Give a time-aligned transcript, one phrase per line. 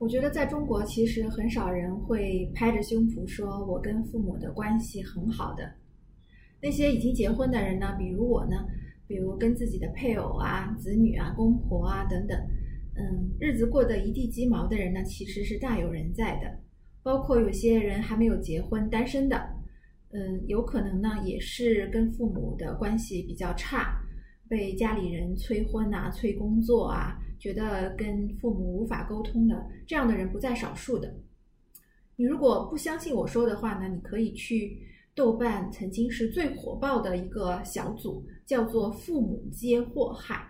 [0.00, 5.70] 我觉得在中国，其实很少人会拍着胸脯说我跟父母的关系很好的。
[6.58, 8.64] 那些已经结婚的人呢，比如我呢，
[9.06, 12.34] 比如跟自己的配偶啊、子女啊、公婆啊等等，
[12.96, 16.50] 嗯，日子过得一地鸡毛的人呢，其实是大有人在的。
[17.02, 19.36] 包括有些人还没有结婚、单身的，
[20.12, 24.00] 嗯，有可能呢也是跟父母的关系比较差，
[24.48, 27.18] 被家里人催婚啊、催工作啊。
[27.40, 31.12] 觉得跟父母无法沟通的这样的人不在少数的。
[32.14, 34.78] 你如果不相信我说的话呢，你可以去
[35.14, 40.46] 豆瓣曾经是最火爆的一个小组，叫做“父母皆祸害”。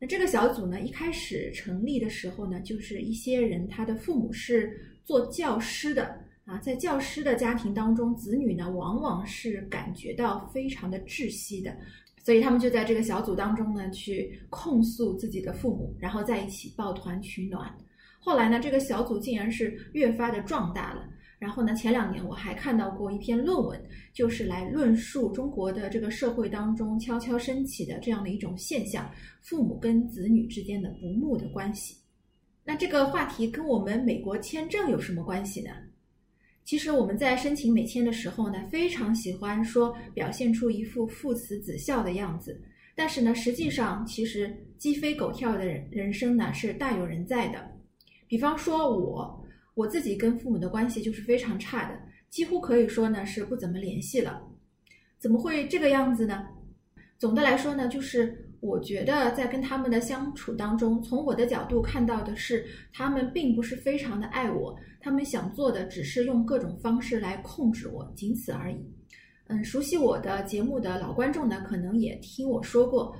[0.00, 11.76] 那这个小组呢，一开始成立的时候呢，就是一些人他的父母是做教师的啊，在教师的家庭当中，子女呢往往是感觉到非常的窒息的。
[12.22, 17.74] 所以他们就在这个小组当中呢，去控诉自己的父母，然后在一起抱团取暖。
[18.20, 21.08] 后来呢，这个小组竟然是越发的壮大了。
[21.40, 23.82] 然后呢，前两年我还看到过一篇论文，
[24.14, 29.10] 就是来论述中国的这个社会当中悄悄升起的这样的一种现象：
[29.40, 31.96] 父母跟子女之间的不睦的关系。
[32.62, 35.72] 那这个话题跟我们美国签证有什么关系呢？
[36.64, 42.60] 其实我们在申请美签的时候呢，非常喜欢说表现出一副父慈子孝的样子，
[42.94, 47.58] 但是呢，实际上其实鸡飞狗跳的人人生呢是大有人在的。
[48.28, 51.98] 比方说我，我自己跟父母的关系就是非常差的，
[52.30, 54.42] 几乎可以说呢是不怎么联系了。
[55.18, 56.46] 怎么会这个样子呢？
[57.18, 58.48] 总的来说呢，就是。
[58.62, 68.76] 我觉得在跟他们的相处当中，从我的角度看到的是，他们并不是非常的爱我，他们想做的只是用各种方式来控制我，仅此而已。
[69.48, 73.12] 嗯，熟悉我的节目的老观众呢，可能也听我说过。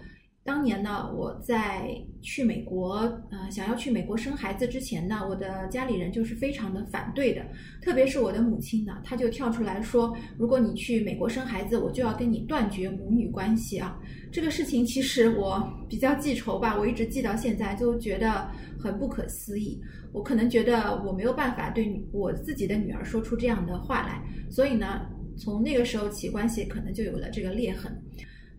[0.44, 1.88] 当年呢，我在
[2.20, 2.94] 去美国，
[3.30, 7.46] 呃，想要去美国生孩子之前呢，我的家里人就是非常的反对的，
[7.80, 13.96] 特别是我的母亲呢，她就跳出来说，如果你去美国生孩子，我就要跟你断绝母女关系啊。
[14.32, 18.50] 这个事情其实我比较记仇吧，我一直记到现在，就觉得
[18.80, 19.80] 很不可思议。
[20.12, 25.02] 我可能觉得我没有办法对我自己的女儿说出这样的话来，所以呢，
[25.36, 27.96] 从那个时候起，关系可能就有了这个裂痕。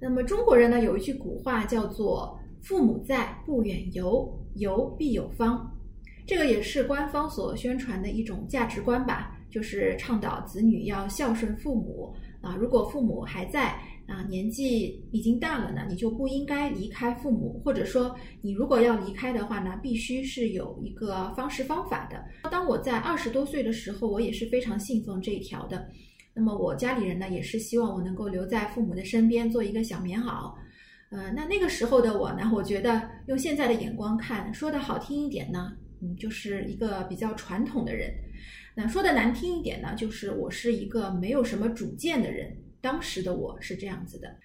[0.03, 5.65] 那么中国人呢有一句古话叫做“父母在，不远游，游必有方”，
[6.27, 12.53] 这个也是官方所宣传的一种价值观吧，就是倡导子女要孝顺父母啊。
[12.57, 13.69] 如果父母还在
[14.05, 22.21] 啊，年纪已经大了呢，你就不应该离开父母，或者说你如果要离开的话呢，必须是有一个方式方法的。
[22.51, 25.87] 当我在二十多岁的时候，我也是非常信奉这一条的。
[26.35, 30.53] 那么我家里人呢，也是希望我能够留在父母的身边，做一个小棉袄。
[31.09, 35.71] 呃，那那个时候的我呢，我觉得用现在的眼光看，说的好听一点呢，
[36.01, 38.09] 嗯，就是一个比较传统的人；
[38.75, 42.51] 那说的难听一点呢，就是我是一个没有什么主见的人。
[42.81, 44.35] 当时的我是这样子的。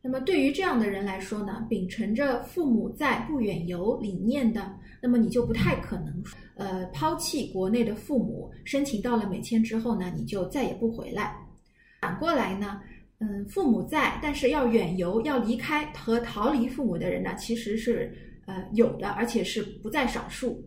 [0.00, 4.72] 那么对于这样的人来说呢，秉承着“父母在，不远游”理念的，
[5.02, 6.22] 那么你就不太可能。
[6.54, 11.36] 呃，抛弃国内的父母，申请到了美签之后呢，你就再也不回来。
[12.00, 12.80] 反过来呢，
[13.18, 18.12] 嗯，父母在，但是要远游、要离开和逃离父母的人呢，其实是
[18.46, 20.64] 呃有的，而且是不在少数。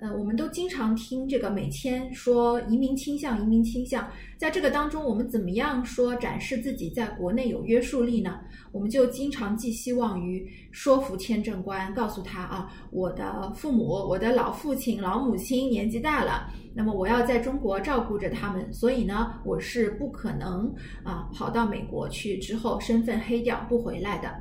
[0.00, 8.38] 呃，我们都经常听这个美签说移民倾向，移民倾向，在这个当中，我们怎么样说展示自己在国内有约束力呢？
[8.70, 20.72] 我们就经常寄希望于说服签证官，告诉他啊，我的父母，我的老父亲、老母亲年纪大了，那么我要在中国照顾着他们，所以呢，我是不可能
[21.02, 24.32] 啊跑到美国去之后身份黑掉不回来的。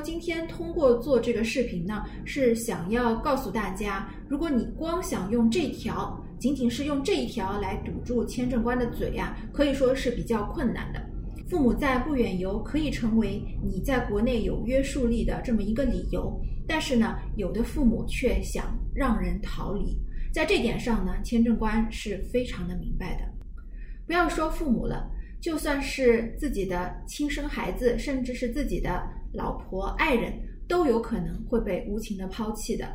[0.00, 11.00] 今天通过做这个视频呢，是想要告诉大家，如果你光想用这条，仅仅是用这一条来堵住签证官的嘴呀，可以说是比较困难的。
[11.48, 19.98] 父母在不远游可以成为你在国内有约束力的这么一个理由，但是呢，有的父母却想让人逃离，
[20.32, 23.24] 在这点上呢，签证官是非常的明白的。
[24.06, 25.10] 不要说父母了，
[25.40, 29.02] 就算是自己的亲生孩子，甚至是自己的。
[29.32, 30.32] 老婆、爱人
[30.66, 32.88] 都有可能会被无情的抛弃的。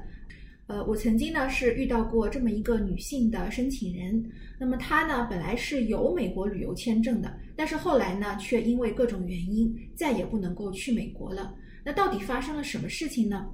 [0.68, 4.22] 呃，我曾经呢是遇到过这么一个女性的申请人，
[4.60, 11.56] 那么她呢本来是有美国旅游签证的，但是后来呢却因为各种原因再也不能够去美国了。
[11.86, 13.48] 那到底发生了什么事情呢？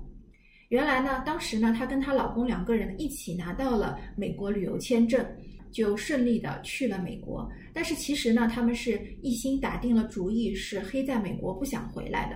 [0.70, 5.24] 原来呢，当时呢她跟她老公两个人一起拿到了美国旅游签证，
[5.72, 7.50] 就顺利的去了美国。
[7.74, 12.36] 但是其实呢，他们是一心打定了主意是黑在美国，不想回来的。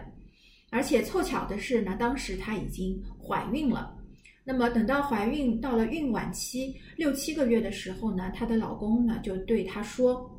[0.72, 3.96] 而且凑巧的是呢，当时她已经怀孕了，
[4.44, 10.32] 那么等到怀孕到了孕晚期六七个月的时候呢，她的老公呢就对她说。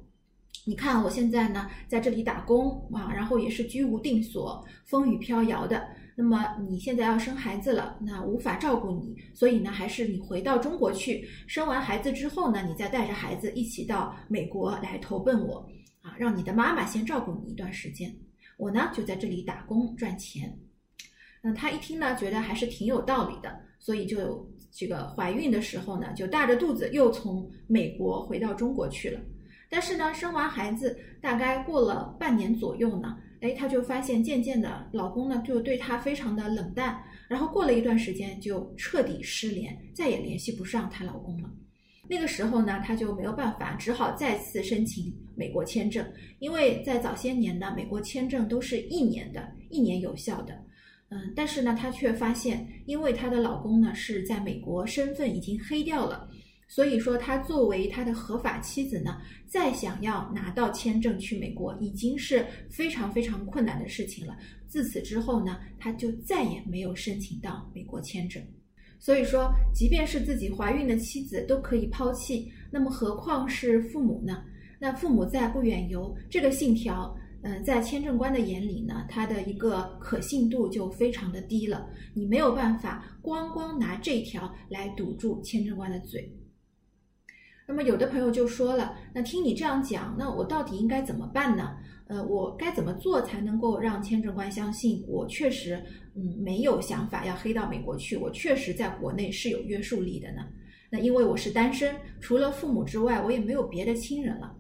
[0.69, 5.87] 你看，我现在呢在这里打工啊，然后也是居无定所、风雨飘摇的。
[6.17, 15.65] 那么你现在要生孩子了，那无法照顾你，所以呢，还是你回到中国去，生完孩子之后呢，你再带着孩子一起到美国来投奔我
[16.01, 18.13] 啊，让你的妈妈先照顾你一段时间，
[18.57, 20.59] 我呢就在这里打工赚钱。
[21.43, 29.21] 那她一听呢，觉得还是挺有道理的，所以就这个怀孕的时候呢，就大着肚子又从美国回到中国去了。
[29.69, 41.51] 但是呢，生完孩子大概过了半年左右呢，哎，她就发现渐渐的，老公呢就对她非常的冷淡，然后过了一段时间就彻底失联，再也联系不上她老公了。
[42.09, 46.07] 那个时候呢，她就没有办法，只好再次申请美国签证，
[46.39, 50.55] 因为在早些年呢，美国签证都是一年的，一年有效的。
[51.09, 56.29] 嗯，但是呢，她却发现，因为她的老公呢是在美国身份已经黑掉了。
[56.69, 64.37] 所以说，他作为他的合法妻子呢，再想要拿到签证去美国，已经是非常非常困难的事情了。
[64.67, 68.43] 自此之后呢，他就再也没有申请到美国签证。
[68.99, 74.43] 所以说，即便是自己怀孕的妻子都可以抛弃，那么何况是父母呢？
[74.79, 81.89] 那父母在不远游这个信条，嗯，在签证官的眼里呢，他的一个可信度就非常的低了。
[82.13, 86.29] 你没有办法光光拿这条来堵住签证官的嘴。
[87.69, 91.77] 那么有的朋友就说了，那听你这样讲，那我到底应该怎么办呢？
[92.07, 95.83] 呃，我该怎么做才能够让签证官相信我确实，
[96.15, 100.43] 嗯，没有想法要黑到美国去，我确实在国内是有约束力的呢？
[100.89, 104.55] 那因为我是单身，除了父母之外，我也没有别的亲人了。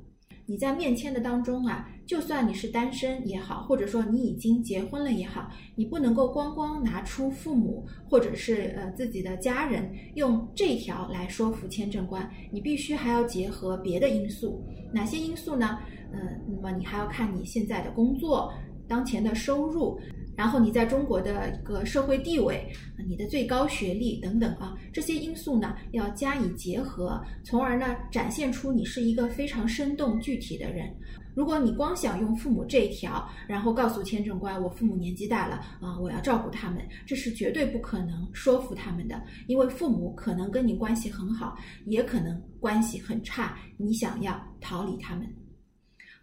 [0.44, 14.64] 你在面签的当中啊，就算你是单身也好，或者说你已经结婚了也好，你不能够光光拿出父母或者是呃自己的家人用这条来说服签证官，你必须还要结合别的因素。
[14.92, 15.78] 哪些因素呢？
[16.12, 18.52] 嗯，那么你还要看你现在的工作、
[18.86, 19.98] 当前的收入。
[20.36, 22.70] 然后你在中国的一个社会地位，
[23.08, 30.94] 你的最高学历等等啊，这些因素呢要加以结合，从而呢展现出你是一个非常生动具体的人。
[31.34, 41.54] 如果你光想用父母这一条，然后告诉签证官我父母年纪大了啊，我要照顾他们，这是绝对不可能说服他们的，因为父母可能跟你关系很好，
[41.84, 45.26] 也可能关系很差，你想要逃离他们。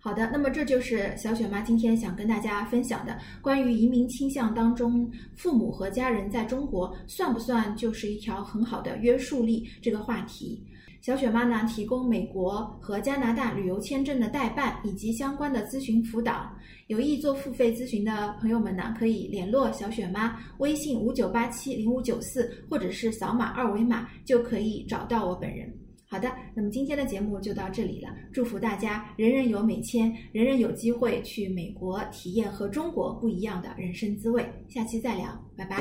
[0.03, 10.61] 好的，那么这就是小雪妈今天想跟大家分享的关于移民倾向当中，父母和家人在中国算不算就是一条很好的约束力这个话题。
[10.99, 16.51] 小雪妈呢提供美国和加拿大旅游签证的代办以及相关的咨询辅导，
[16.87, 25.73] 有意做付费咨询的朋友们呢可以联络小雪妈，微信五九八七零五九四，或者是扫码二维码就可以找到我本人。
[26.13, 28.09] 好的，那么今天的节目就到这里了。
[28.31, 34.45] 祝福大家人人有美签，人人有机会去美国体验和中国不一样的人生滋味。
[34.69, 35.75] 下期再聊，拜拜。